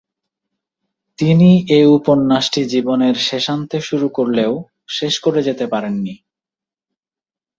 তিনি 1.19 1.49
এ 1.69 1.81
উপন্যাসটি 1.97 2.61
জীবনের 2.65 3.15
শেষান্তে 3.27 3.77
শুরু 3.81 4.07
করলেও 4.09 4.53
শেষ 4.89 5.13
করে 5.19 5.39
যেতে 5.43 5.65
পারেননি। 5.67 6.15